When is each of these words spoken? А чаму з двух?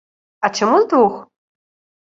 А 0.47 0.51
чаму 0.61 0.81
з 0.85 0.89
двух? 0.95 1.21